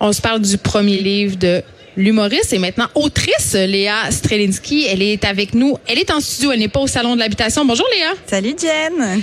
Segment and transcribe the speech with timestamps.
[0.00, 1.62] On se parle du premier livre de
[1.96, 4.86] l'humoriste et maintenant autrice Léa Strelinski.
[4.86, 5.78] Elle est avec nous.
[5.86, 6.52] Elle est en studio.
[6.52, 7.64] Elle n'est pas au salon de l'habitation.
[7.64, 8.12] Bonjour Léa.
[8.26, 9.22] Salut Jen.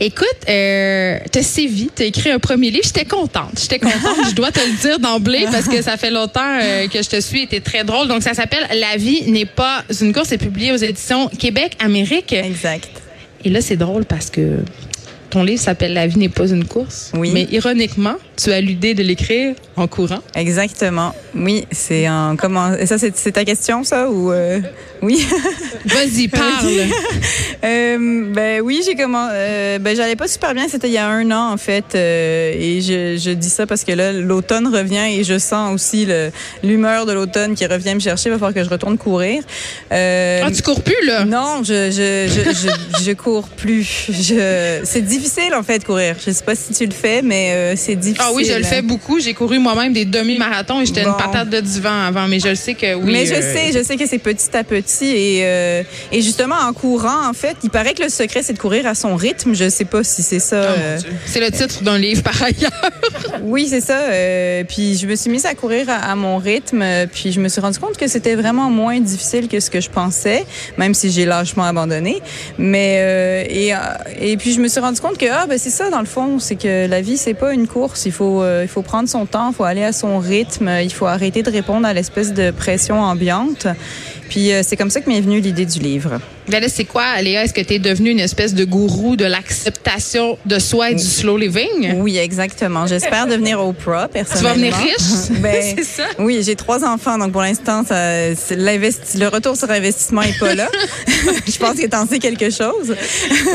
[0.00, 2.84] Écoute, euh, t'as sévi, t'as écrit un premier livre.
[2.84, 3.60] J'étais contente.
[3.60, 4.16] J'étais contente.
[4.28, 7.20] je dois te le dire d'emblée parce que ça fait longtemps euh, que je te
[7.20, 7.42] suis.
[7.42, 8.08] C'était très drôle.
[8.08, 10.28] Donc ça s'appelle La vie n'est pas une course.
[10.30, 12.32] C'est publié aux éditions Québec Amérique.
[12.32, 12.90] Exact.
[13.44, 14.58] Et là c'est drôle parce que
[15.30, 17.12] ton livre s'appelle La vie n'est pas une course.
[17.14, 17.30] Oui.
[17.32, 20.20] Mais ironiquement, tu as l'idée de l'écrire en courant.
[20.34, 21.14] Exactement.
[21.34, 24.60] Oui, c'est en comment ça c'est ta question ça ou euh,
[25.02, 25.24] oui?
[25.84, 26.66] Vas-y, parle.
[27.64, 31.06] euh, ben oui, j'ai comment euh, ben j'allais pas super bien, c'était il y a
[31.06, 35.18] un an en fait euh, et je, je dis ça parce que là l'automne revient
[35.18, 36.06] et je sens aussi
[36.62, 39.42] l'humeur de l'automne qui revient me chercher, il va falloir que je retourne courir.
[39.90, 41.24] Ah, tu cours plus là?
[41.24, 44.06] Non, je je je, je, je cours plus.
[44.08, 45.17] Je c'est difficile
[45.54, 46.16] en fait de courir.
[46.24, 48.24] Je sais pas si tu le fais mais euh, c'est difficile.
[48.24, 49.20] Ah oui, je le fais beaucoup.
[49.20, 52.54] J'ai couru moi-même des demi-marathons et j'étais une patate de divan avant, mais je le
[52.54, 53.12] sais que oui.
[53.12, 56.72] Mais je sais, je sais que c'est petit à petit et, euh, et justement en
[56.72, 59.54] courant, en fait, il paraît que le secret c'est de courir à son rythme.
[59.54, 60.60] Je sais pas si c'est ça.
[60.62, 60.98] Oh, euh...
[61.26, 62.90] c'est le titre d'un livre par ailleurs.
[63.42, 63.98] oui, c'est ça.
[63.98, 67.48] Euh, puis je me suis mise à courir à, à, mon rythme, puis je me
[67.48, 70.44] suis rendu compte que c'était vraiment moins difficile que ce que je pensais,
[70.76, 72.20] même si j'ai lâchement abandonné.
[72.58, 73.72] Mais euh, et,
[74.20, 76.38] et puis je me suis rendu compte que ah ben c'est ça dans le fond,
[76.38, 78.04] c'est que la vie c'est pas une course.
[78.06, 80.92] Il faut euh, il faut prendre son temps, il faut aller à son rythme, il
[80.92, 83.66] faut arrêter de répondre à l'espèce de pression ambiante.
[84.28, 86.20] Puis euh, c'est comme ça que m'est venue l'idée du livre.
[86.48, 87.44] Ben là, c'est quoi, Léa?
[87.44, 91.04] Est-ce que tu es devenue une espèce de gourou de l'acceptation de soi et du
[91.04, 91.94] slow living?
[91.96, 92.86] Oui, exactement.
[92.86, 94.54] J'espère devenir Oprah, personnellement.
[94.54, 95.38] Tu vas venir riche?
[95.42, 96.04] ben, c'est ça?
[96.18, 100.68] Oui, j'ai trois enfants, donc pour l'instant, le retour sur investissement est pas là.
[101.46, 102.94] Je pense que t'en sais quelque chose.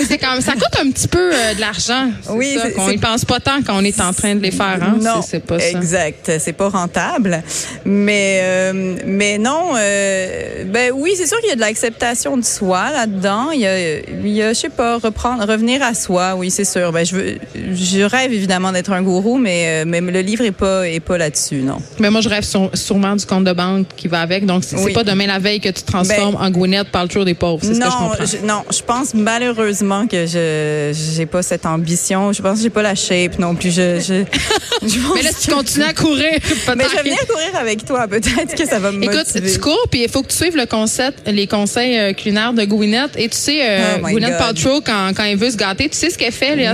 [0.07, 2.09] c'est comme, ça coûte un petit peu euh, de l'argent.
[2.29, 4.79] Oui, ça, qu'on y pense pas tant qu'on est en train de les faire.
[4.81, 4.97] Hein?
[5.01, 5.69] Non, c'est pas ça.
[5.69, 6.31] exact.
[6.39, 7.41] C'est pas rentable.
[7.85, 12.43] Mais, euh, mais non, euh, ben oui, c'est sûr qu'il y a de l'acceptation de
[12.43, 13.51] soi là-dedans.
[13.51, 16.35] Il y a, il y a, je sais pas, reprendre, revenir à soi.
[16.35, 16.91] Oui, c'est sûr.
[16.91, 17.35] Ben, je veux,
[17.73, 21.57] je rêve évidemment d'être un gourou, mais, mais le livre est pas, est pas là-dessus,
[21.57, 21.77] non.
[21.99, 24.45] Mais moi, je rêve sur, sûrement du compte de banque qui va avec.
[24.45, 24.93] Donc, c'est Oui.
[24.93, 27.59] pas demain la veille que tu te transformes en Gwyneth Paltrow des pauvres.
[27.63, 28.25] C'est ce que je Non, comprends.
[28.25, 32.31] je, non, je pense malheureusement que je j'ai pas cette ambition.
[32.33, 33.71] Je pense que j'ai pas la shape non plus.
[33.71, 34.23] Je, je,
[34.87, 36.31] je pense Mais là, tu continues à courir.
[36.75, 38.07] Mais je vais venir courir avec toi.
[38.07, 39.51] Peut-être que ça va me Écoute, motiver.
[39.51, 42.63] tu cours, puis il faut que tu suives le concept, les conseils euh, culinaires de
[42.65, 43.11] Gwyneth.
[43.17, 44.37] Et tu sais, euh, Oh Gwyneth.
[44.37, 46.73] Paltrow, quand, quand elle veut se gâter, tu sais ce qu'elle fait, Léa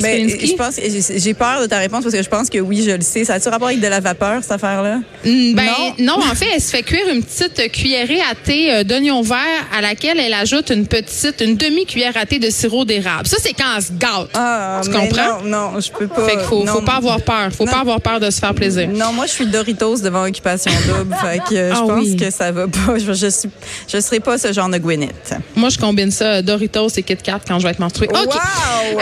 [0.57, 0.75] pense,
[1.16, 3.23] j'ai peur de ta réponse parce que je pense que oui, je le sais.
[3.25, 4.97] Ça a-tu rapport avec de la vapeur, cette affaire-là?
[5.25, 5.66] Mm, Ben
[6.00, 6.18] Non.
[6.18, 6.23] non.
[6.25, 9.38] en fait, elle se fait cuire une petite cuillerée à thé euh, d'oignon vert
[9.78, 13.28] à laquelle elle ajoute une petite, une demi-cuillère à thé de sirop d'érable.
[13.28, 14.29] Ça, c'est quand elle se gâte.
[14.34, 15.41] Ah, tu comprends?
[15.44, 16.25] Non, non, je peux pas.
[16.28, 16.73] fait qu'il faut, non.
[16.73, 17.50] faut pas avoir peur.
[17.56, 17.72] Faut Non.
[17.72, 18.88] pas avoir peur de se faire plaisir.
[18.89, 21.16] Non, moi, je suis Doritos devant Occupation Double.
[21.22, 22.16] fait que je Ah pense oui.
[22.16, 22.97] que ça va pas.
[22.97, 23.50] Je, je suis,
[23.88, 25.34] je serai pas ce genre de Gwyneth.
[25.56, 28.07] Moi, je combine ça, Doritos et Kit Kat quand je vais être menstruée.
[28.12, 28.31] Wow!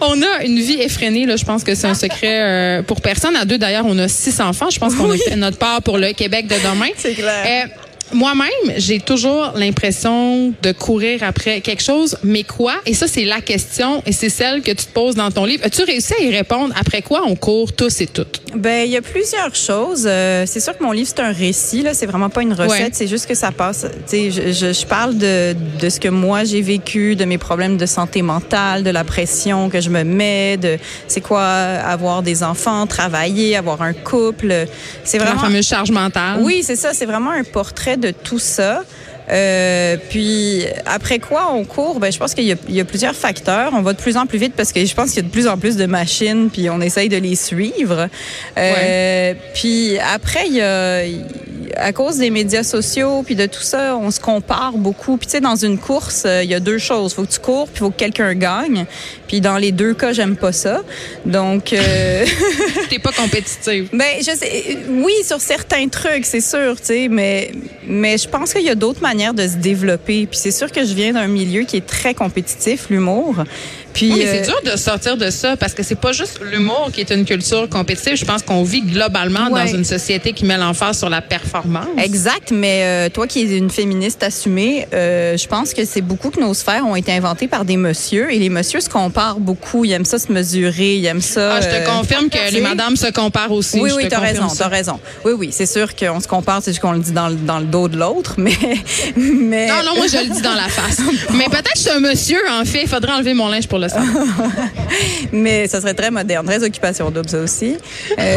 [0.00, 1.36] On a une vie effrénée, là.
[1.36, 3.36] Je pense que c'est un secret euh, pour personne.
[3.36, 4.70] À deux, d'ailleurs, on a six enfants.
[4.70, 6.88] Je pense qu'on a fait notre part pour le Québec de demain.
[6.96, 7.66] C'est clair.
[7.66, 12.74] Euh, moi-même, j'ai toujours l'impression de courir après quelque chose, mais quoi?
[12.86, 15.64] Et ça, c'est la question, et c'est celle que tu te poses dans ton livre.
[15.64, 16.74] As-tu réussi à y répondre?
[16.78, 18.40] Après quoi on court tous et toutes?
[18.54, 20.04] Ben, il y a plusieurs choses.
[20.06, 21.94] Euh, c'est sûr que mon livre, c'est un récit, là.
[21.94, 22.68] C'est vraiment pas une recette.
[22.70, 22.90] Ouais.
[22.92, 23.86] C'est juste que ça passe.
[24.08, 27.38] Tu sais, je, je, je parle de, de ce que moi j'ai vécu, de mes
[27.38, 30.78] problèmes de santé mentale, de la pression que je me mets, de
[31.08, 34.66] c'est quoi avoir des enfants, travailler, avoir un couple.
[35.04, 35.40] C'est La vraiment.
[35.40, 36.40] fameuse charge mentale.
[36.42, 36.92] Oui, c'est ça.
[36.94, 38.82] C'est vraiment un portrait de tout ça.
[39.28, 42.84] Euh, puis après quoi on court, ben je pense qu'il y, a- il y a
[42.84, 43.72] plusieurs facteurs.
[43.74, 45.32] On va de plus en plus vite parce que je pense qu'il y a de
[45.32, 48.08] plus en plus de machines, puis on essaye de les suivre.
[48.56, 51.02] Euh, Puis après il y a
[51.78, 55.16] à cause des médias sociaux puis de tout ça, on se compare beaucoup.
[55.16, 57.14] Puis tu sais dans une course, euh, il y a deux choses.
[57.14, 58.86] Faut que tu cours, puis faut que quelqu'un gagne.
[59.28, 60.82] Puis dans les deux cas, j'aime pas ça.
[61.24, 62.24] Donc euh,
[62.90, 63.88] T'es pas compétitive.
[63.92, 67.50] ben, je sais, oui, sur certains trucs, c'est sûr, tu sais, mais,
[67.86, 70.26] mais je pense qu'il y a d'autres manières de se développer.
[70.26, 73.36] Puis c'est sûr que je viens d'un milieu qui est très compétitif, l'humour.
[73.92, 76.40] Puis, Oui, mais c'est euh, dur de sortir de ça parce que c'est pas juste
[76.52, 78.16] l'humour qui est une culture compétitive.
[78.16, 79.64] Je pense qu'on vit globalement Ouais.
[79.64, 81.65] dans une société qui met l'emphase sur la performance.
[82.02, 86.30] Exact, mais euh, toi qui es une féministe assumée, euh, je pense que c'est beaucoup
[86.30, 89.84] que nos sphères ont été inventées par des messieurs et les messieurs se comparent beaucoup.
[89.84, 91.54] Ils aiment ça se mesurer, ils aiment ça.
[91.56, 93.78] Ah, je te euh, confirme que les madames se comparent aussi.
[93.80, 94.98] Oui, Je oui, t'as raison, t'as raison.
[95.24, 97.58] Oui, oui, c'est sûr qu'on se compare, c'est juste qu'on le dit dans, le- dans
[97.58, 98.52] le dos de l'autre, mais,
[99.16, 99.66] mais.
[99.68, 101.00] Non, non, moi, je le dis dans la face.
[101.36, 102.82] Mais peut-être que suis un monsieur, en fait.
[102.82, 104.24] Il faudrait enlever mon linge pour le savoir.
[105.32, 107.76] Mais ça serait très moderne, très occupation double, ça aussi.
[108.18, 108.36] Euh,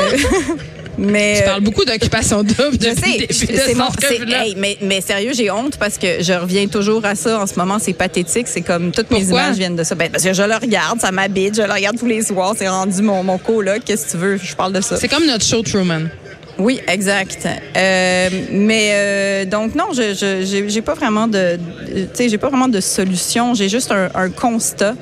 [1.00, 4.78] Mais Tu euh, parles beaucoup d'occupation double je sais, le début de mon, hey, mais,
[4.82, 7.78] mais sérieux, j'ai honte parce que je reviens toujours à ça en ce moment.
[7.80, 8.48] C'est pathétique.
[8.48, 9.44] C'est comme toutes mes Pourquoi?
[9.44, 9.96] images viennent de ça.
[9.96, 12.54] Ben, parce que je le regarde, ça m'habite, je le regarde tous les soirs.
[12.58, 13.82] C'est rendu mon, mon coloc.
[13.86, 14.38] Qu'est-ce que tu veux?
[14.38, 14.98] Je parle de ça.
[14.98, 16.10] C'est comme notre show Truman.
[16.58, 17.48] Oui, exact.
[17.78, 20.14] Euh, mais euh, donc non, je
[20.70, 23.54] j'ai pas vraiment de, de- tu sais, j'ai pas vraiment de solution.
[23.54, 24.96] J'ai juste un, un constat,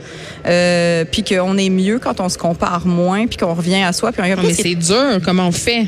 [0.47, 4.11] euh, puis qu'on est mieux quand on se compare moins, puis qu'on revient à soi,
[4.11, 5.87] puis on regarde Mais c'est dur, comment on fait?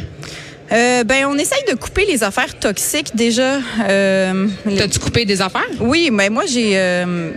[0.72, 3.58] Euh, ben on essaye de couper les affaires toxiques déjà.
[3.88, 4.46] Euh,
[4.78, 5.66] T'as-tu coupé des affaires?
[5.80, 7.32] oui, mais moi j'ai euh,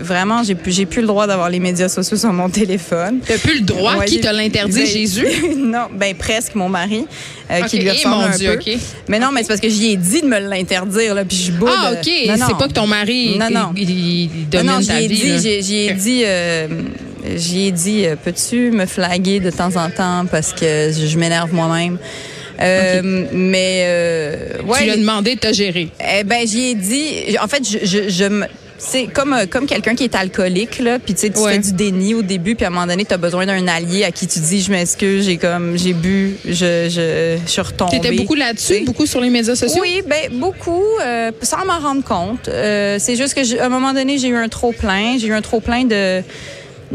[0.00, 3.20] vraiment j'ai plus plus le droit d'avoir les médias sociaux sur mon téléphone.
[3.26, 3.96] T'as plus le droit?
[3.96, 4.80] Ouais, Qui te l'interdit?
[4.80, 5.26] Ben, Jésus?
[5.56, 7.06] non, ben presque mon mari
[7.50, 8.70] euh, qui lui eh, ressemble un Dieu, peu.
[9.08, 11.52] Mais non, mais c'est parce que j'y ai dit de me l'interdire là, puis je
[11.52, 11.70] boude.
[11.72, 12.10] Ah, OK.
[12.28, 12.46] Non, non.
[12.48, 13.72] C'est pas que ton mari Non, non.
[13.76, 15.38] il, Non, non, j'y ta ai vie.
[15.42, 16.24] j'ai- j'y ai dit,
[17.36, 21.96] j'y ai dit, peux-tu me flaguer de temps en temps parce que je m'énerve moi-même?
[22.60, 24.36] Euh, Mais euh,
[24.66, 25.88] ouais, Tu lui as demandé de te gérer.
[26.00, 27.36] eh ben j'y ai dit.
[27.42, 28.46] En fait, je, je, je me-
[28.76, 31.52] c'est comme euh, comme quelqu'un qui est alcoolique là, puis tu sais tu Ouais.
[31.54, 34.04] fais du déni au début, puis à un moment donné tu as besoin d'un allié
[34.04, 37.98] à qui tu dis je m'excuse, j'ai comme j'ai bu, je je je suis retombée.
[38.00, 39.80] T'étais beaucoup là-dessus, beaucoup sur les médias sociaux?
[39.80, 42.48] Oui, ben beaucoup, euh, sans m'en rendre compte.
[42.48, 45.32] Euh, c'est juste que à un moment donné, j'ai eu un trop plein, j'ai eu
[45.34, 46.22] un trop plein de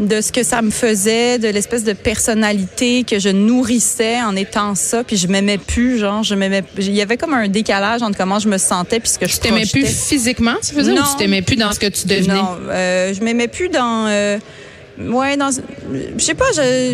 [0.00, 4.74] de ce que ça me faisait, de l'espèce de personnalité que je nourrissais en étant
[4.74, 6.64] ça, puis je m'aimais plus, genre je m'aimais.
[6.78, 9.34] Il y avait comme un décalage entre comment je me sentais puis ce que je
[9.34, 11.02] Tu t'aimais plus physiquement, tu faisais, ou Non.
[11.02, 12.34] tu t'aimais plus dans ce que tu devenais?
[12.34, 14.06] Non, euh, je m'aimais plus dans.
[14.08, 14.38] euh,
[15.08, 15.50] ouais, dans.
[15.52, 16.44] Je sais pas,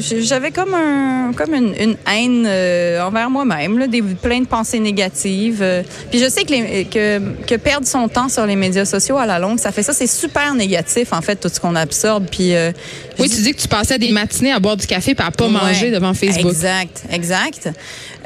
[0.00, 4.79] j'avais comme un, comme une, une haine euh, envers moi-même, là, des plein de pensées
[4.81, 5.58] négatives.
[5.62, 5.82] euh.
[6.11, 9.26] puis je sais que, les- que que perdre son temps sur les médias sociaux à
[9.26, 12.26] la longue, ça fait ça, c'est super négatif en fait tout ce qu'on absorbe.
[12.31, 12.73] Puis euh,
[13.19, 15.44] Oui, tu dis que tu passais des matinées à boire du café et à pas
[15.47, 15.50] Ouais.
[15.50, 16.50] manger devant Facebook.
[16.52, 17.70] Exact, exact.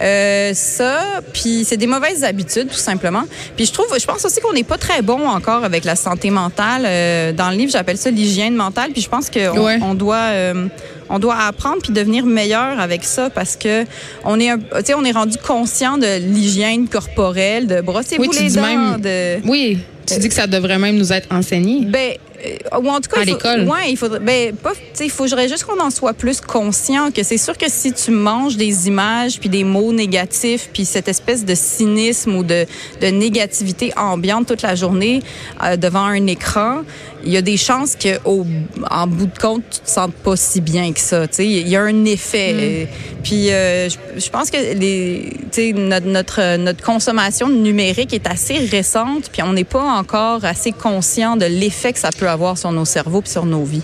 [0.00, 3.24] Euh, ça, puis c'est des mauvaises habitudes tout simplement.
[3.56, 6.30] Puis je trouve, je pense aussi qu'on n'est pas très bon encore avec la santé
[6.30, 6.84] mentale.
[6.86, 8.92] Euh, dans le livre, j'appelle ça l'hygiène mentale.
[8.92, 9.28] Puis je pense
[9.60, 9.69] Ouais.
[9.82, 10.66] On doit, euh,
[11.08, 13.84] on doit apprendre puis devenir meilleur avec ça parce que
[14.24, 18.42] on est, tu sais, on est rendu conscient de l'hygiène corporelle, de brossez-vous Oui, tu
[18.42, 21.84] les dis dents, même- de Oui, tu dis que ça devrait même nous être enseigné.
[21.86, 22.12] ben,
[22.44, 23.64] euh, ou en tout cas, À l'école.
[23.68, 24.18] ouais, il faudrait.
[24.18, 24.72] Ben, pas.
[24.72, 27.92] Tu sais, il faudrait juste qu'on en soit plus conscient que c'est sûr que si
[27.92, 32.64] tu manges des images puis des mots négatifs puis cette espèce de cynisme ou de,
[33.02, 35.20] de négativité ambiante toute la journée
[35.62, 36.80] euh, devant un écran,
[37.24, 38.46] il y a des chances que au,
[38.90, 41.26] en bout de compte tu te sentes pas si bien que ça.
[41.28, 42.54] Tu sais, il y a un effet.
[42.54, 42.84] Euh,
[43.22, 48.26] Puis euh, je, je pense que les, tu sais, notre, notre notre consommation numérique est
[48.26, 52.56] assez récente puis on n'est pas encore assez conscient de l'effet que ça peut avoir
[52.56, 53.82] sur nos cerveaux puis sur nos vies.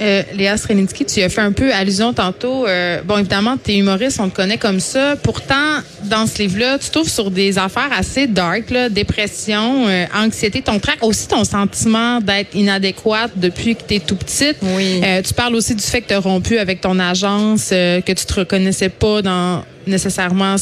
[0.00, 2.66] Euh, Léa Srenitsky, tu as fait un peu allusion tantôt.
[2.66, 5.16] Euh, bon, évidemment, tu es humoriste, on te connaît comme ça.
[5.16, 10.62] Pourtant, dans ce livre-là, tu trouves sur des affaires assez dark, là, dépression, euh, anxiété,
[10.62, 14.56] ton trac, aussi ton sentiment d'être inadéquate depuis que tu es tout petite.
[14.62, 15.00] Oui.
[15.04, 18.12] Euh, tu parles aussi du fait que tu as rompu avec ton agence, euh, que
[18.12, 20.56] tu te reconnaissais pas dans nécessairement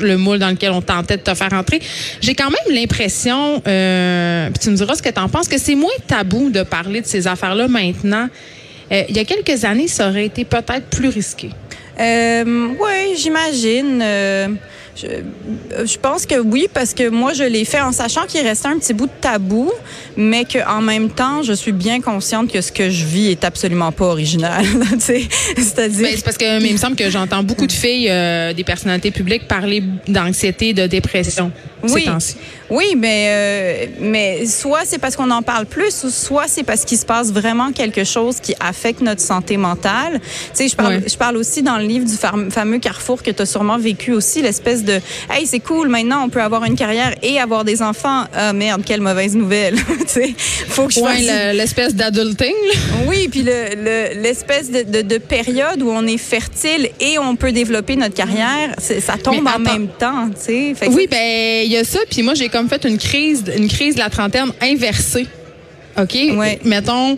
[0.00, 1.80] le moule dans lequel on tentait de te faire entrer.
[2.20, 5.58] J'ai quand même l'impression, euh, puis tu me diras ce que tu en penses, que
[5.58, 8.28] c'est moins tabou de parler de ces affaires-là maintenant.
[8.92, 11.50] Euh, il y a quelques années, ça aurait été peut-être plus risqué.
[11.98, 14.00] Euh, oui, j'imagine.
[14.02, 14.48] Euh,
[14.96, 18.68] je, je pense que oui, parce que moi, je l'ai fait en sachant qu'il restait
[18.68, 19.70] un petit bout de tabou,
[20.16, 23.92] mais qu'en même temps, je suis bien consciente que ce que je vis est absolument
[23.92, 24.64] pas original.
[24.98, 26.02] C'est-à-dire.
[26.02, 28.64] Ben, c'est parce que mais il me semble que j'entends beaucoup de filles, euh, des
[28.64, 31.50] personnalités publiques, parler d'anxiété, de dépression
[31.82, 32.06] Oui.
[32.68, 36.84] Oui, mais, euh, mais soit c'est parce qu'on en parle plus, ou soit c'est parce
[36.84, 40.14] qu'il se passe vraiment quelque chose qui affecte notre santé mentale.
[40.20, 40.20] Tu
[40.54, 41.02] sais, je parle, Ouais.
[41.08, 44.12] je parle aussi dans le livre du fam- fameux carrefour que tu as sûrement vécu
[44.12, 45.00] aussi, l'espèce de
[45.30, 48.24] Hey, c'est cool, maintenant on peut avoir une carrière et avoir des enfants.
[48.34, 49.76] Ah merde, quelle mauvaise nouvelle.
[50.68, 51.26] faut que je Ouais, fasse.
[51.52, 52.54] le- l'espèce d'adulting.
[53.06, 57.36] Oui, puis le- le- l'espèce de, de, de période où on est fertile et on
[57.36, 59.60] peut développer notre carrière, ça tombe Mais en attends.
[59.60, 60.74] même temps, tu sais.
[60.74, 61.98] Fait que Oui, ben il y a ça.
[62.10, 65.26] Puis moi, j'ai comme fait une crise, une crise de la trentaine inversée.
[65.98, 66.14] OK?
[66.36, 66.58] Ouais.
[66.62, 67.12] Mettons,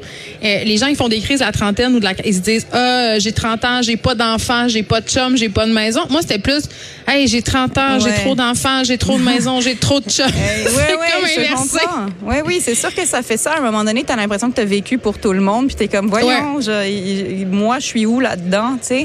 [0.45, 2.39] euh, les gens, ils font des crises à la trentaine ou de la, ils se
[2.39, 5.73] disent, ah, j'ai 30 ans, j'ai pas d'enfants, j'ai pas de chum, j'ai pas de
[5.73, 6.03] maison.
[6.11, 6.63] Moi, c'était plus,
[7.09, 10.27] hey, j'ai 30 ans, j'ai trop d'enfants, j'ai trop de maison, j'ai trop de chum.
[10.27, 10.67] Hey,
[11.39, 11.79] inversé.
[11.81, 12.07] comprends.
[12.23, 13.53] Oui, oui, c'est sûr que ça fait ça.
[13.53, 15.67] À un moment donné, tu as l'impression que tu as vécu pour tout le monde,
[15.69, 19.05] puis tu es comme, voyons, je- moi, je suis où là-dedans, tu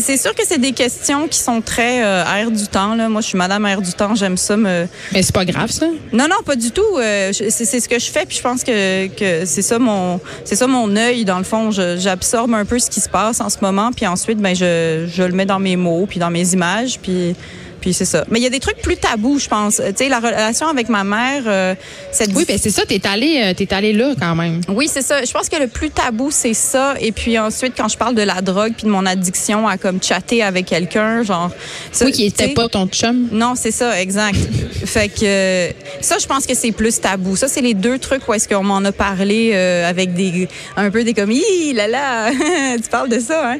[0.00, 3.08] C'est sûr que c'est des questions qui sont très euh, air du temps, là.
[3.08, 4.86] Moi, je suis madame air du temps, j'aime ça me...
[5.12, 5.86] Mais c'est pas grave, ça?
[6.12, 6.82] Non, non, pas du tout.
[6.98, 7.50] Euh, c'est
[7.80, 9.08] ce que je fais, puis je pense que
[9.44, 11.70] c'est ça mon c'est ça mon œil dans le fond.
[11.70, 15.22] J'absorbe un peu ce qui se passe en ce moment, puis ensuite ben je, je
[15.22, 17.36] le mets dans mes mots, puis dans mes images, puis 是
[17.82, 18.24] puis c'est ça.
[18.30, 19.76] Mais il y a des trucs plus tabous, je pense.
[19.76, 21.74] Tu sais, la relation avec ma mère, euh,
[22.12, 24.60] cette Oui, ben c'est ça, t'es allé, euh, t'es allé là quand même.
[24.68, 25.22] oui, c'est ça.
[25.24, 26.94] Je pense que le plus tabou, c'est ça.
[27.00, 30.02] Et puis ensuite, quand je parle de la drogue puis de mon addiction à comme
[30.02, 31.50] chatter avec quelqu'un, genre.
[31.90, 33.28] ça, Oui, qui était pas ton chum.
[33.32, 34.36] Non, c'est ça, exact.
[34.86, 35.70] fait que euh,
[36.00, 37.34] ça, je pense que c'est plus tabou.
[37.36, 40.90] Ça, c'est les deux trucs où est-ce qu'on m'en a parlé euh, avec des un
[40.90, 42.30] peu des comme Hi, là là,
[42.76, 43.56] tu parles de ça, hein?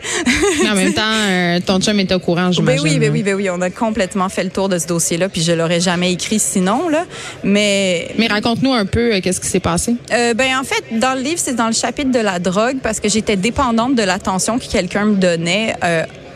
[0.62, 2.82] Mais en même temps, euh, ton chum était au courant, Ben j'imagine.
[2.84, 5.42] oui, ben oui, ben oui, on a complètement fait le tour de ce dossier-là, puis
[5.42, 7.04] je l'aurais jamais écrit sinon là.
[7.44, 9.96] Mais Mais raconte-nous un peu euh, qu'est-ce qui s'est passé?
[10.12, 13.00] Euh, ben en fait, dans le livre, c'est dans le chapitre de la drogue parce
[13.00, 15.74] que j'étais dépendante de l'attention que quelqu'un me donnait.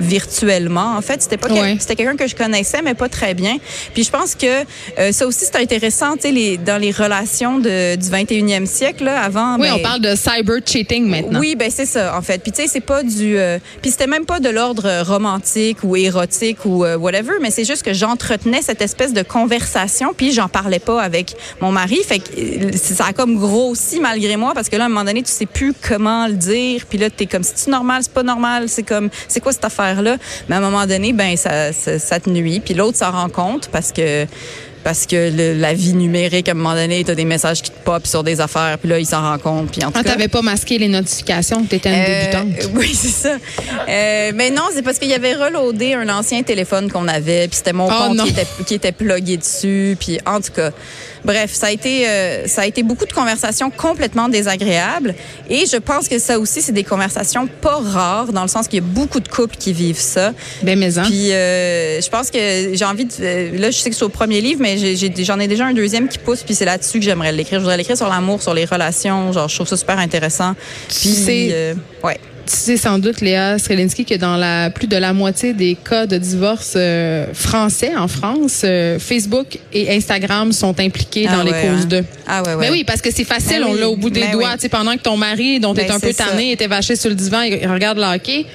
[0.01, 1.23] Virtuellement en fait.
[1.23, 1.49] C'était pas
[1.79, 3.59] c'était quelqu'un que je connaissais mais pas très bien.
[3.95, 4.47] Puis je pense que
[4.99, 9.05] euh, ça aussi c'est intéressant tu sais les dans les relations de, du 21e siècle
[9.05, 11.41] là, avant Oui, ben, on parle de cyber cheating maintenant.
[11.41, 12.43] oui, ben c'est ça en fait.
[12.43, 15.97] Puis tu sais, c'est pas du euh, puis c'était même pas de l'ordre romantique ou
[15.97, 20.49] érotique ou euh, whatever, mais c'est juste que j'entretenais cette espèce de conversation puis j'en
[20.49, 24.69] parlais pas avec mon mari, fait que euh, ça a comme grossi malgré moi parce
[24.69, 27.25] que là à un moment donné, tu sais plus comment le dire, puis là tu
[27.25, 30.17] es comme c'est normal, c'est pas normal, c'est comme c'est quoi cette affaire là
[30.49, 33.29] Mais à un moment donné, ben ça ça, ça te nuit, puis l'autre s'en rend
[33.29, 34.27] compte parce que
[34.85, 37.73] parce que le- la vie numérique, à un moment donné, tu as des messages qui
[37.73, 39.73] te pop sur des affaires, puis là, il s'en rend compte.
[39.73, 42.71] Puis en tout Ah, t'avais pas masqué les notifications, t'étais une euh, débutante.
[42.77, 43.37] oui, c'est ça.
[43.89, 47.57] Euh, mais non, c'est parce qu'il y avait reloadé un ancien téléphone qu'on avait, puis
[47.57, 50.71] c'était mon Oh, compte qui était, qui était plugué dessus, puis en tout cas,
[51.27, 55.15] bref, ça a été euh, ça a été beaucoup de conversations complètement désagréables,
[55.51, 58.83] et je pense que ça aussi c'est des conversations pas rares dans le sens qu'il
[58.83, 60.33] y a beaucoup de couples qui vivent ça.
[60.63, 61.03] Ben, mais hein.
[61.05, 62.39] Puis euh, je pense que
[62.73, 63.13] j'ai envie de.
[63.21, 66.09] euh, là, je sais que c'est au premier livre, mais j'en ai, déjà un deuxième
[66.09, 67.59] qui pousse, puis c'est là-dessus que j'aimerais l'écrire.
[67.59, 69.33] Je voudrais l'écrire sur l'amour, sur les relations.
[69.33, 70.55] Genre, je trouve ça super intéressant.
[70.89, 72.19] Puis, euh, ouais.
[72.47, 76.07] Tu sais sans doute, Léa Strelinski, que dans la plus de la moitié des cas
[76.07, 81.51] de divorce euh, français en France, euh, Facebook et Instagram sont impliqués Ah dans les
[81.51, 81.87] causes hein?
[81.89, 82.05] de.
[82.27, 82.67] Ah ouais, ouais.
[82.67, 84.51] Ben oui, parce que c'est facile, Ben on l'a au bout des ben doigts.
[84.53, 84.59] oui.
[84.61, 87.43] Tu pendant que ton mari, dont Ben un peu tanné, était vaché sur le divan
[87.43, 88.47] et il regarde le hockey,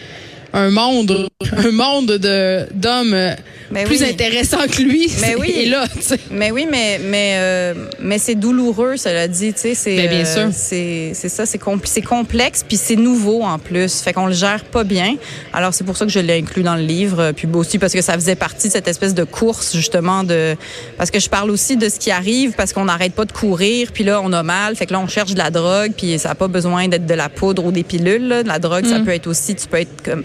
[0.54, 3.36] un monde, un monde de d'hommes
[3.72, 4.10] euh, Ben plus oui.
[4.10, 5.66] intéressants que lui Ben oui.
[5.70, 5.86] là.
[6.32, 10.26] Mais oui, mais mais euh, mais c'est douloureux, cela dit, tu sais, c'est Ben, bien
[10.26, 10.50] euh, sûr.
[10.54, 14.34] c'est c'est ça, c'est compl- c'est complexe puis c'est nouveau en plus, fait qu'on le
[14.34, 15.16] gère pas bien.
[15.54, 17.94] Alors c'est pour ça que je l'ai inclus dans le livre, euh, puis aussi parce
[17.94, 20.56] que ça faisait partie de cette espèce de course justement de
[20.98, 23.92] parce que je parle aussi de ce qui arrive parce qu'on n'arrête pas de courir,
[23.94, 26.32] puis là on a mal, fait que là on cherche de la drogue, puis ça
[26.32, 28.44] a pas besoin d'être de la poudre ou des pilules, là.
[28.44, 28.90] De la drogue, Mm.
[28.90, 30.24] ça peut être aussi, tu peux être comme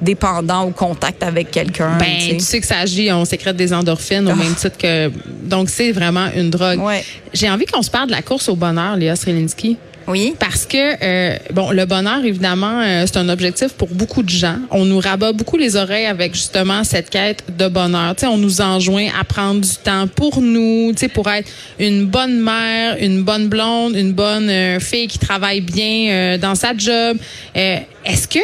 [0.00, 1.96] dépendant au contact avec quelqu'un.
[1.98, 4.36] Ben, tu sais que ça agit, on sécrète des endorphines au Ah.
[4.36, 5.10] même titre que.
[5.44, 6.80] Donc, c'est vraiment une drogue.
[6.80, 7.04] Ouais.
[7.34, 9.76] J'ai envie qu'on se parle de la course au bonheur, Léa Strelinski.
[10.08, 10.34] Oui.
[10.38, 14.58] Parce que, euh, bon, le bonheur, évidemment, euh, c'est un objectif pour beaucoup de gens.
[14.70, 18.14] On nous rabat beaucoup les oreilles avec justement cette quête de bonheur.
[18.14, 21.48] Tu sais, on nous enjoint à prendre du temps pour nous, tu sais, pour être
[21.80, 26.68] une bonne mère, une bonne blonde, une bonne euh, fille qui travaille bien dans sa
[26.76, 27.16] job.
[27.56, 28.38] Est-ce que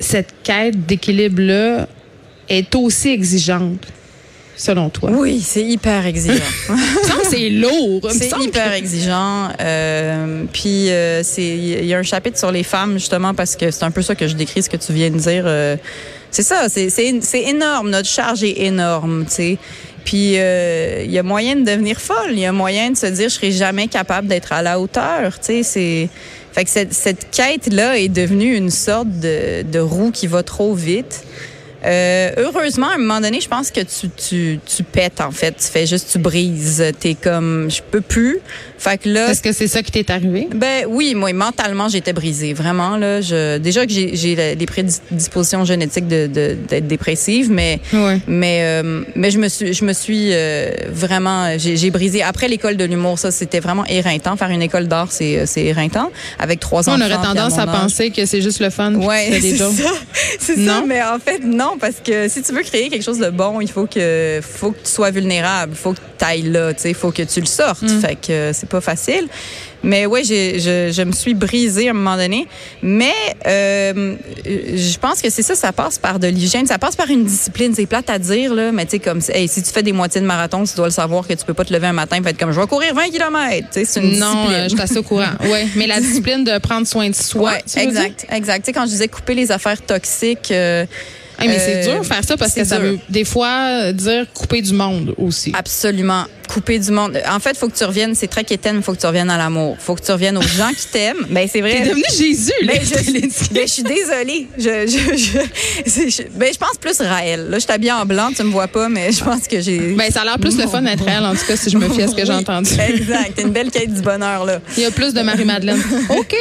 [0.00, 1.86] cette quête d'équilibre-là
[2.48, 3.86] est aussi exigeante,
[4.56, 5.10] selon toi?
[5.12, 6.42] Oui, c'est hyper exigeant.
[7.30, 8.08] C'est lourd.
[8.10, 9.48] C'est que- hyper exigeant.
[9.60, 13.70] Euh, puis euh, c'est il y a un chapitre sur les femmes justement parce que
[13.70, 15.44] c'est un peu ça que je décris ce que tu viens de dire.
[15.46, 15.76] euh,
[16.30, 17.90] c'est ça, c'est c'est c'est énorme.
[17.90, 19.58] Notre charge est énorme, tu sais.
[20.06, 22.30] Puis euh, il y a moyen de devenir folle.
[22.32, 25.38] Il y a moyen de se dire je serai jamais capable d'être à la hauteur.
[25.38, 26.08] Tu sais, c'est
[26.52, 30.42] fait que cette, cette quête là est devenue une sorte de, de roue qui va
[30.42, 31.22] trop vite.
[31.84, 35.52] Euh, heureusement, à un moment donné, je pense que tu, tu, tu pètes, en fait.
[35.58, 36.84] Tu fais juste, tu brises.
[36.98, 38.38] T'es comme, je peux plus.
[38.78, 40.48] Fait que là, Est-ce que c'est ça qui t'est arrivé?
[40.54, 42.52] ben oui, moi, mentalement, j'étais brisée.
[42.52, 43.20] Vraiment, là.
[43.20, 48.18] Je, déjà que j'ai, les prédispositions génétiques de, de- d'être dépressive, mais, Ouais.
[48.26, 52.22] mais, euh, mais je me suis, je me suis euh, vraiment, j'ai, brisé.
[52.22, 54.36] Après l'école de l'humour, ça, c'était vraiment éreintant.
[54.36, 56.10] Faire une école d'art, c'est, c'est éreintant.
[56.38, 57.04] Avec trois On enfants.
[57.04, 58.94] aurait tendance à penser que c'est juste le fun.
[58.94, 59.68] Ouais, des c'est ça.
[60.38, 60.84] C'est ça, Non?
[60.86, 63.70] mais en fait, non, parce que si tu veux créer quelque chose de bon, il
[63.70, 67.22] faut que, faut que tu sois vulnérable, faut que tu ailles là, sais, faut que
[67.22, 67.82] tu le sortes.
[67.82, 68.00] Mm.
[68.00, 69.28] Fait que euh, c'est pas facile.
[69.84, 72.48] Mais ouais, j'ai, je, je me suis brisée à un moment donné.
[72.82, 73.12] Mais
[73.46, 77.24] euh, je pense que c'est ça, ça passe par de l'hygiène, ça passe par une
[77.24, 77.72] discipline.
[77.76, 80.20] C'est plate à dire, là, mais tu sais, comme, hey, si tu fais des moitiés
[80.20, 82.22] de marathon, tu dois le savoir que tu peux pas te lever un matin et
[82.22, 83.68] faire comme, je vais courir 20 km.
[83.70, 84.52] C'est une Non, discipline.
[84.52, 85.26] euh, je suis assez au courant.
[85.48, 87.52] Ouais, mais la discipline de prendre soin de soi.
[87.52, 88.60] Ouais, exact, exact.
[88.60, 90.84] Tu sais, quand je disais couper les affaires toxiques, euh,
[91.38, 92.84] Hey, mais c'est Euh, dur faire ça parce que ça dur.
[92.92, 95.52] veut des fois dire couper du monde aussi.
[95.56, 96.24] Absolument.
[96.48, 97.20] couper du monde.
[97.30, 99.76] En fait, faut que tu reviennes, c'est très quétaine, faut que tu reviennes à l'amour.
[99.78, 101.26] Faut que tu reviennes aux gens qui t'aiment.
[101.28, 101.82] Ben, c'est vrai.
[101.82, 102.72] T'es devenu Jésus, là.
[102.72, 104.48] Ben, je, ben, je suis désolée.
[104.56, 107.48] Je, je, ben, je pense plus Raël.
[107.50, 109.78] Là, je t'habille en blanc, tu me vois pas, mais je pense que j'ai.
[109.92, 111.86] Ben, ça a l'air plus le fun d'être Raël, en tout cas, si je me
[111.90, 112.70] fie à ce que j'ai entendu.
[112.88, 113.34] Exact.
[113.36, 114.60] T'es une belle quête du bonheur, là.
[114.78, 115.82] Il y a plus de Marie-Madeleine.
[116.08, 116.34] OK.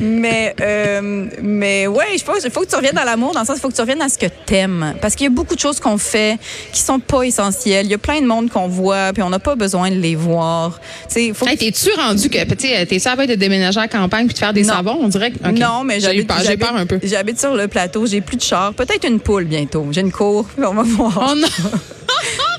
[0.00, 3.60] mais, euh, mais ouais, je pense faut que tu reviennes à l'amour, dans sens, il
[3.60, 4.94] faut que tu reviennes à ce que t'aimes.
[5.00, 6.38] Parce qu'il y a beaucoup de choses qu'on fait
[6.72, 7.86] qui sont pas essentielles.
[7.86, 10.14] Il y a plein de monde qu'on voit, puis on n'a pas besoin de les
[10.14, 10.80] voir.
[11.08, 14.34] Tu faut hey, T'es-tu rendu que, tu sais, t'es ça de déménager à campagne puis
[14.34, 14.98] de faire des savons?
[15.00, 15.30] On dirait?
[15.30, 15.48] Que.
[15.50, 16.98] Non, mais j'habite, j'ai peur un peu.
[17.02, 18.74] J'habite sur le plateau, j'ai plus de char.
[18.74, 19.86] Peut-être une poule bientôt.
[19.90, 21.30] J'ai une cour, on va voir.
[21.30, 21.48] Oh non!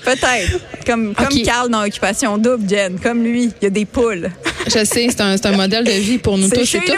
[0.04, 0.60] Peut-être.
[0.86, 2.98] Comme, comme Carl dans Occupation Double, Jen.
[2.98, 4.32] Comme lui, il y a des poules.
[4.68, 6.94] Je sais, c'est un, un, modèle de vie pour nous tous et tout.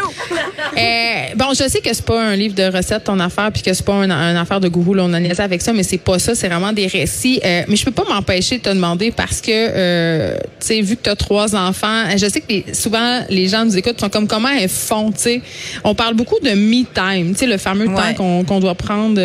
[0.78, 3.74] Euh, bon, je sais que c'est pas un livre de recettes, ton affaire, puis que
[3.74, 4.94] c'est pas une un affaire de gourou.
[4.94, 6.36] Là, on a niaisé avec ça, mais c'est pas ça.
[6.36, 7.40] C'est vraiment des récits.
[7.44, 10.96] Euh, mais je peux pas m'empêcher de te demander parce que, euh, tu sais, vu
[10.96, 14.28] que tu as trois enfants, je sais que souvent les gens nous écoutent, sont comme
[14.28, 15.12] comment elles font.
[15.12, 15.42] Tu sais,
[15.84, 19.20] on parle beaucoup de me time, tu sais, le fameux temps qu'on qu'on doit prendre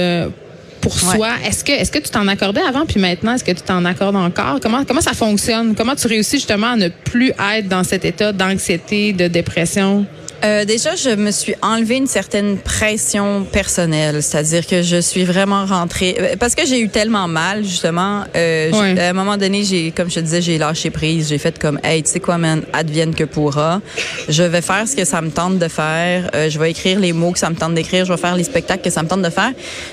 [0.85, 1.31] pour soi.
[1.45, 4.17] Est-ce que est-ce que tu t'en accordais avant puis maintenant est-ce que tu t'en accordes
[4.17, 4.59] encore?
[4.62, 5.75] Comment comment ça fonctionne?
[5.75, 10.07] Comment tu réussis justement à ne plus être dans cet état d'anxiété, de dépression?
[10.45, 15.65] Euh, déjà, je me suis enlevé une certaine pression personnelle, c'est-à-dire que je suis vraiment
[15.65, 18.25] rentrée euh, parce que j'ai eu tellement mal justement.
[18.37, 21.29] Euh, À un moment donné, j'ai, comme je te disais, j'ai lâché prise.
[21.29, 23.81] J'ai fait comme, hey, tu sais quoi, man, advienne que pourra.
[24.29, 26.31] Je vais faire ce que ça me tente de faire.
[26.35, 28.05] Euh, je vais écrire les mots que ça me tente d'écrire.
[28.05, 29.53] Je vais faire les spectacles que ça me tente de faire.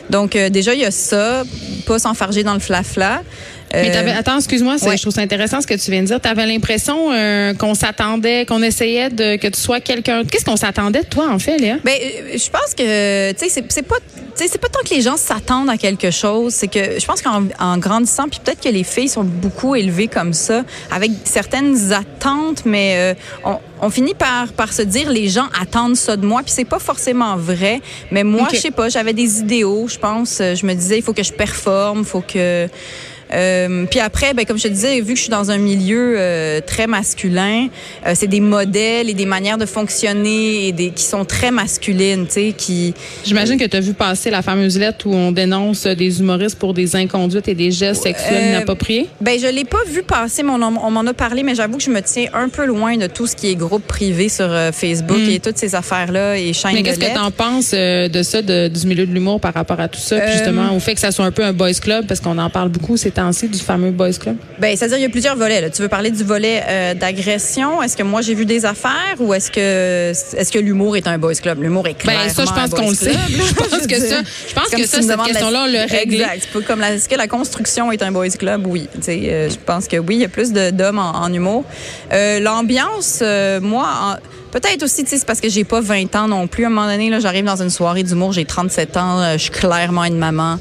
[0.09, 1.43] Donc euh, déjà, il y a ça,
[1.85, 3.21] pas s'enfarger dans le flafla.
[3.21, 3.60] -fla.
[3.73, 6.19] Mais euh, attends, excuse-moi, je trouve ça intéressant ce que tu viens de dire.
[6.19, 10.23] Tu avais l'impression euh, qu'on s'attendait, qu'on essayait de que tu sois quelqu'un.
[10.25, 11.77] Qu'est-ce qu'on s'attendait de toi en fait, Léa?
[11.83, 13.95] Ben, euh, je pense que tu sais, c'est pas,
[14.35, 17.77] c'est pas tant que les gens s'attendent à quelque chose, c'est que je pense qu'en
[17.77, 23.15] grandissant, puis peut-être que les filles sont beaucoup élevées comme ça, avec certaines attentes, mais
[23.45, 26.65] on, on finit par, par se dire les gens attendent ça de moi puis c'est
[26.65, 30.73] pas forcément vrai mais moi je sais pas j'avais des idéaux je pense je me
[30.73, 32.67] disais il faut que je performe faut que
[33.33, 36.15] euh, puis après, ben, comme je te disais, vu que je suis dans un milieu
[36.17, 37.67] euh, très masculin,
[38.05, 42.25] euh, c'est des modèles et des manières de fonctionner et des, qui sont très masculines,
[42.27, 42.93] tu sais, qui...
[43.25, 46.73] J'imagine que tu as vu passer la fameuse lettre où on dénonce des humoristes pour
[46.73, 49.07] des inconduites et des gestes sexuels inappropriés?
[49.21, 51.83] Ben, je l'ai pas vu passer, mais on, on m'en a parlé, mais j'avoue que
[51.83, 55.19] je me tiens un peu loin de tout ce qui est groupe privé sur Facebook
[55.19, 55.29] mm.
[55.29, 58.67] et toutes ces affaires-là et chaînes Mais qu'est-ce que tu en penses de ça, de,
[58.67, 61.11] du milieu de l'humour par rapport à tout ça, puis justement au fait que ça
[61.11, 64.13] soit un peu un boys club, parce qu'on en parle beaucoup, c'est du fameux Boys
[64.13, 64.37] Club?
[64.59, 65.61] Bien, c'est-à-dire il y a plusieurs volets.
[65.61, 65.69] Là.
[65.69, 67.81] Tu veux parler du volet euh, d'agression?
[67.81, 71.17] Est-ce que moi, j'ai vu des affaires ou est-ce que est-ce que l'humour est un
[71.17, 71.61] Boys Club?
[71.61, 73.11] L'humour est clairement ben, ça, je pense qu'on le sait.
[73.29, 76.21] je pense que ça, je pense que ça, cette question-là, on l'a réglé.
[76.21, 76.65] Exact.
[76.65, 78.65] Comme est-ce que la construction est un Boys Club?
[78.67, 78.87] Oui.
[78.95, 81.63] Tu sais, euh, je pense que oui, il y a plus d'hommes en, en, humour.
[82.11, 83.87] Euh, L'ambiance, euh, moi...
[84.01, 84.15] En,
[84.51, 86.65] Peut-être aussi, tu sais, c'est parce que j'ai pas 20 ans non plus.
[86.65, 89.43] À un moment donné, là, j'arrive dans une soirée d'humour, j'ai 37 ans, euh, je
[89.43, 90.59] suis clairement une maman.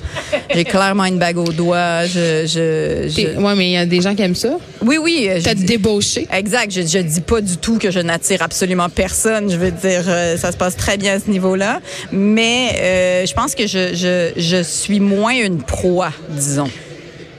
[0.55, 2.07] J'ai clairement une bague au doigt.
[2.07, 4.59] Je, je, Ouais, mais il y a des gens qui aiment ça.
[4.85, 5.29] Oui, oui.
[5.29, 6.27] Euh, T'as débauché.
[6.33, 6.71] Exact.
[6.73, 9.51] Je, je dis pas du tout que je n'attire absolument personne.
[9.51, 11.81] Je veux dire, euh, ça se passe très bien à ce niveau-là.
[12.13, 16.71] Mais je pense que je, je, je suis moins une proie, disons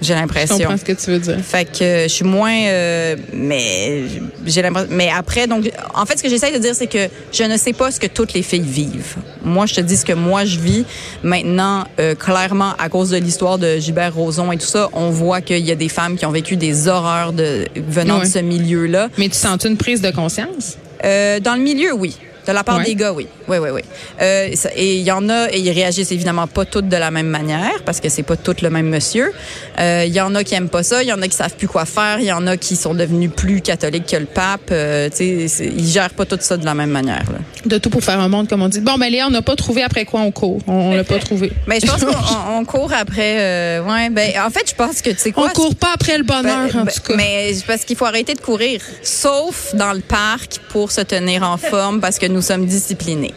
[0.02, 0.58] j'ai l'impression.
[0.58, 1.38] Je comprends ce que tu veux dire.
[1.44, 4.04] Fait que euh, je suis moins, euh, mais
[4.46, 4.90] j'ai l'impression.
[4.92, 7.74] Mais après, donc, en fait, ce que j'essaie de dire, c'est que je ne sais
[7.74, 9.16] pas ce que toutes les filles vivent.
[9.44, 10.86] Moi, je te dis ce que moi je vis.
[11.24, 15.42] Maintenant, euh, clairement, à cause de l'histoire de Gilbert Rozon et tout ça, on voit
[15.42, 19.10] qu'il y a des femmes qui ont vécu des horreurs de venant de ce milieu-là.
[19.18, 20.78] Mais tu sens une prise de conscience?
[21.04, 22.18] Euh, dans le milieu, oui.
[22.48, 23.28] De la part des gars, oui.
[23.48, 23.82] Oui, oui, oui.
[24.22, 27.28] Euh, et il y en a, et ils réagissent évidemment pas toutes de la même
[27.28, 29.32] manière, parce que c'est pas toutes le même monsieur.
[29.80, 31.56] Euh, il y en a qui aiment pas ça, il y en a qui savent
[31.56, 34.70] plus quoi faire, il y en a qui sont devenus plus catholiques que le pape.
[34.72, 37.26] Euh, tu sais, ils gèrent pas tout ça de la même manière.
[37.32, 37.40] Là.
[37.66, 38.80] De tout pour faire un monde, comme on dit.
[38.82, 40.60] Bon, mais Léa, on n'a pas trouvé après quoi on court.
[40.68, 41.52] On, l'a pas trouvé.
[41.68, 42.12] Mais je pense qu'on
[42.60, 43.38] on court après.
[43.40, 45.46] Euh, ouais, ben, en fait, je pense que tu sais quoi.
[45.46, 47.16] On court pas après le bonheur, ben, en ben, tout cas.
[47.16, 51.58] Mais parce qu'il faut arrêter de courir, sauf dans le parc pour se tenir en
[51.58, 53.34] forme, parce que nous sommes disciplinés.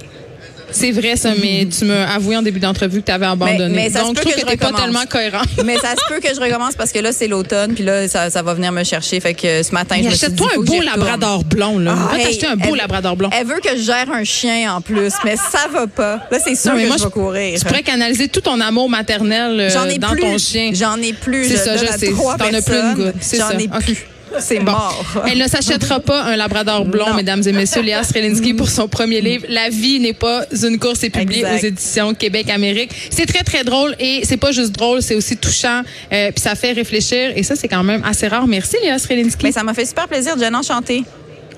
[0.75, 3.75] C'est vrai, ça, mais tu m'as avoué en début d'entrevue que tu avais abandonné.
[3.75, 5.43] Mais, ça Donc, je trouve que, que t'es pas tellement cohérent.
[5.65, 8.29] mais ça se peut que je recommence parce que là, c'est l'automne, puis là, ça,
[8.29, 9.21] ça, va venir me chercher.
[9.21, 11.97] Fait que ce matin, je me suis dit, toi un beau labrador blond, là.
[12.11, 13.31] Ah, hey, un beau labrador blond.
[13.39, 16.17] Elle veut que je gère un chien en plus, mais ça va pas.
[16.31, 17.59] Là, c'est sûr que moi, je vais courir.
[17.59, 20.23] Tu pourrais canaliser tout ton amour maternel euh, dans plus.
[20.23, 20.73] ton chien.
[20.75, 21.49] J'en ai plus.
[21.49, 22.13] C'est ça, je sais.
[22.13, 23.15] T'en as plus une goutte.
[23.33, 24.07] J'en ai plus.
[24.41, 25.05] C'est mort.
[25.31, 27.15] Elle ne s'achètera pas un labrador blond, Non.
[27.15, 27.83] mesdames et messieurs.
[27.83, 29.45] Léa Strelinski pour son premier livre.
[29.49, 30.99] La vie n'est pas une course.
[31.01, 31.55] C'est publié Exact.
[31.63, 32.91] aux éditions Québec-Amérique.
[33.11, 35.83] C'est très, très drôle et c'est pas juste drôle, c'est aussi touchant.
[36.13, 38.47] Euh, puis ça fait réfléchir et ça, c'est quand même assez rare.
[38.47, 39.45] Merci, Léa Strelinski.
[39.45, 41.05] Mais ça m'a fait super plaisir, Jen, enchanté.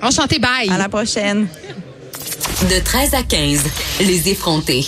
[0.03, 0.69] Enchanté, bye.
[0.71, 1.47] À la prochaine.
[2.71, 3.61] De 13 à 15,
[4.01, 4.85] les effrontés.